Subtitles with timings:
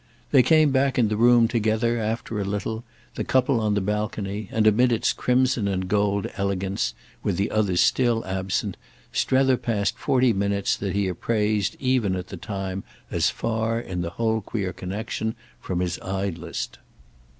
[0.31, 4.49] They came back into the room together after a little, the couple on the balcony,
[4.51, 8.77] and amid its crimson and gold elegance, with the others still absent,
[9.13, 14.09] Strether passed forty minutes that he appraised even at the time as far, in the
[14.17, 16.79] whole queer connexion, from his idlest.